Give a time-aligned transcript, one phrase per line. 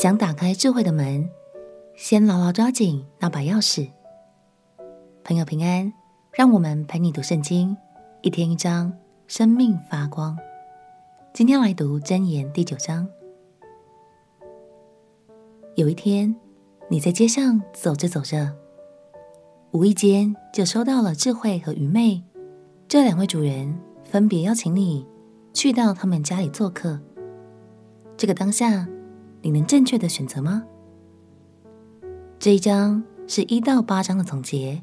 [0.00, 1.28] 想打开智慧的门，
[1.94, 3.90] 先牢牢抓紧那把钥匙。
[5.22, 5.92] 朋友平安，
[6.32, 7.76] 让我们陪你读圣经，
[8.22, 8.90] 一天一章，
[9.26, 10.38] 生命发光。
[11.34, 13.06] 今天来读箴言第九章。
[15.74, 16.34] 有一天，
[16.88, 18.56] 你在街上走着走着，
[19.72, 22.22] 无意间就收到了智慧和愚昧
[22.88, 25.06] 这两位主人分别邀请你
[25.52, 26.98] 去到他们家里做客。
[28.16, 28.88] 这个当下，
[29.42, 30.62] 你能正确的选择吗？
[32.38, 34.82] 这一章是一到八章的总结，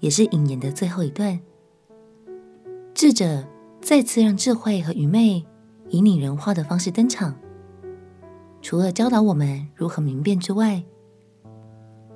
[0.00, 1.38] 也是引言的最后一段。
[2.94, 3.46] 智者
[3.80, 5.44] 再次让智慧和愚昧
[5.88, 7.34] 以拟人化的方式登场，
[8.62, 10.82] 除了教导我们如何明辨之外，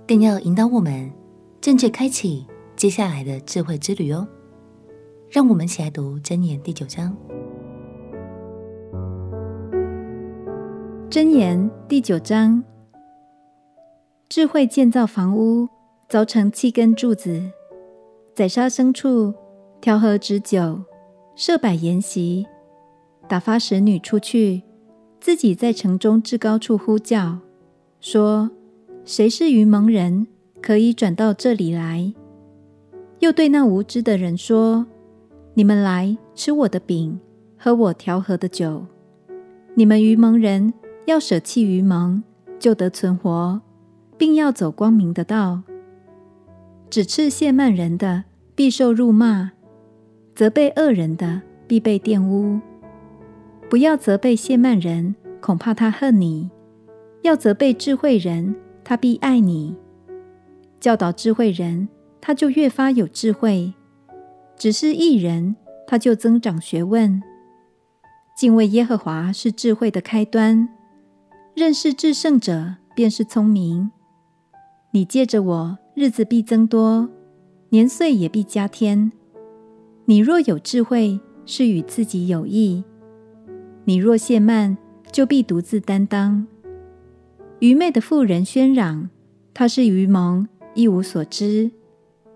[0.07, 1.11] 更要引导我们
[1.61, 4.27] 正确开启接下来的智慧之旅哦。
[5.29, 7.17] 让我们一起来读箴言第九章。
[11.11, 12.63] 箴言第九章：
[14.29, 15.69] 智慧建造房屋，
[16.09, 17.43] 凿成七根柱子，
[18.33, 19.35] 宰杀牲畜，
[19.81, 20.81] 调和脂酒，
[21.35, 22.47] 设摆筵席，
[23.27, 24.63] 打发使女出去，
[25.19, 27.39] 自己在城中至高处呼叫，
[28.01, 28.49] 说：
[29.05, 30.29] 谁是愚蒙人，
[30.63, 32.15] 可以转到这里来？
[33.19, 34.87] 又对那无知的人说：
[35.55, 37.19] 你们来吃我的饼，
[37.59, 38.87] 喝我调和的酒。
[39.75, 40.73] 你们愚蒙人！
[41.07, 42.23] 要舍弃愚蒙，
[42.59, 43.61] 就得存活，
[44.17, 45.63] 并要走光明的道。
[46.89, 49.51] 指斥亵慢人的，必受辱骂；
[50.35, 52.61] 责备恶人的，必被玷污。
[53.69, 56.51] 不要责备亵慢人，恐怕他恨你；
[57.23, 59.77] 要责备智慧人，他必爱你。
[60.81, 61.89] 教导智慧人，
[62.21, 63.73] 他就越发有智慧；
[64.57, 65.55] 指示义人，
[65.87, 67.23] 他就增长学问。
[68.37, 70.69] 敬畏耶和华是智慧的开端。
[71.55, 73.91] 认识至圣者，便是聪明。
[74.93, 77.09] 你借着我，日子必增多，
[77.71, 79.11] 年岁也必加添。
[80.05, 82.85] 你若有智慧，是与自己有益；
[83.85, 84.77] 你若懈慢，
[85.11, 86.47] 就必独自担当。
[87.59, 89.11] 愚昧的妇人喧嚷，
[89.53, 91.71] 她是愚蒙，一无所知。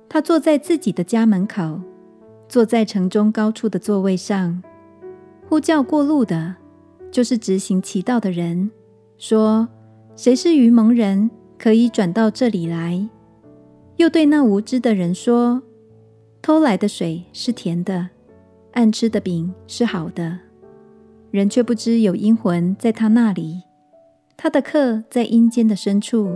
[0.09, 1.81] 她坐在自己的家门口，
[2.49, 4.63] 坐在城中高处的座位上，
[5.49, 6.57] 呼叫过路的，
[7.11, 8.71] 就是执行其道的人。
[9.27, 9.67] 说
[10.15, 13.09] ：“谁是愚蒙人，可以转到这里来？”
[13.97, 15.63] 又对那无知的人说
[16.43, 18.11] ：“偷来的水是甜的，
[18.73, 20.41] 暗吃的饼是好的。
[21.31, 23.63] 人却不知有阴魂在他那里，
[24.37, 26.31] 他的客在阴间的深处。”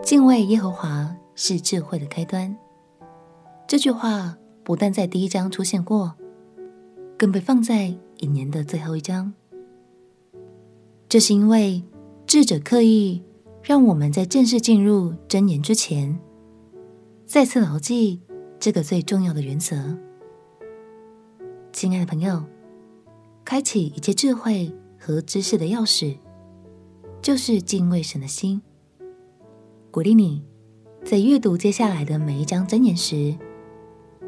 [0.00, 2.56] 敬畏耶和华是智慧的开端。
[3.66, 6.14] 这句话不但在第一章出现过，
[7.18, 9.32] 更被放在引言的最后一章，
[11.08, 11.82] 这是因为
[12.26, 13.22] 智者刻意
[13.62, 16.18] 让我们在正式进入真言之前，
[17.24, 18.20] 再次牢记
[18.60, 19.96] 这个最重要的原则。
[21.72, 22.44] 亲爱的朋友，
[23.44, 26.18] 开启一切智慧和知识的钥匙，
[27.22, 28.60] 就是敬畏神的心。
[29.90, 30.44] 鼓励你
[31.02, 33.34] 在阅读接下来的每一章真言时，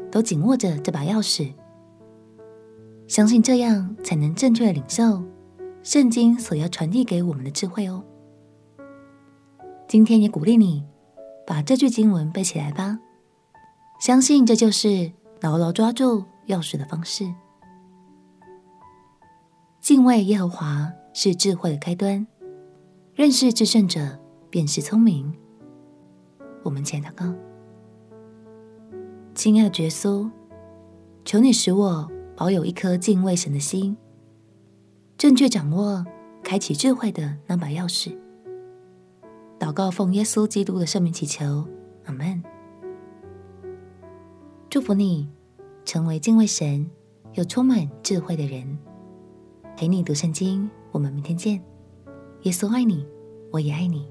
[0.09, 1.53] 都紧握着这把钥匙。
[3.09, 5.23] 相信这样才能正确的领受
[5.81, 8.03] 圣经所要传递给我们的智慧哦。
[9.87, 10.85] 今天也鼓励你
[11.47, 12.99] 把这句经文背起来吧，
[13.99, 15.11] 相信这就是
[15.41, 17.25] 牢牢抓住钥匙的方式。
[19.81, 22.27] 敬畏耶和华是智慧的开端，
[23.15, 24.19] 认识至圣者
[24.51, 25.33] 便是聪明。
[26.61, 27.25] 我们前祷告，
[29.33, 30.29] 亲爱的耶稣，
[31.25, 32.07] 求你使我。
[32.39, 33.97] 保有一颗敬畏神的心，
[35.17, 36.05] 正确掌握
[36.41, 38.17] 开启智慧的那把钥匙。
[39.59, 41.67] 祷告奉耶稣基督的圣名祈求，
[42.05, 42.41] 阿门。
[44.69, 45.29] 祝福你
[45.83, 46.89] 成为敬畏神
[47.33, 48.79] 又充满智慧的人。
[49.75, 51.61] 陪你读圣经，我们明天见。
[52.43, 53.05] 耶稣爱你，
[53.51, 54.07] 我也爱你。